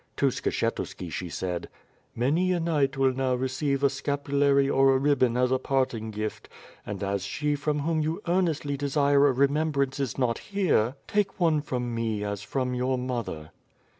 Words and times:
To 0.17 0.29
Skshetuski 0.29 1.11
she 1.11 1.29
said: 1.29 1.69
"Many 2.15 2.53
a 2.53 2.59
knight 2.59 2.97
will 2.97 3.13
now 3.13 3.35
receive 3.35 3.83
a 3.83 3.89
scapulary 3.91 4.67
or 4.67 4.95
a 4.95 4.97
ribbon 4.97 5.37
as 5.37 5.51
a 5.51 5.59
parting 5.59 6.09
gift; 6.09 6.49
and, 6.87 7.03
as 7.03 7.23
she 7.23 7.53
from 7.53 7.81
whom 7.81 8.01
you 8.01 8.19
earnestly 8.27 8.75
desire 8.77 9.27
a 9.27 9.31
remembrance 9.31 9.99
is 9.99 10.17
not 10.17 10.39
here, 10.39 10.95
take 11.07 11.39
one 11.39 11.61
from 11.61 11.93
me 11.93 12.23
as 12.23 12.41
from 12.41 12.73
your 12.73 12.97
mother." 12.97 13.51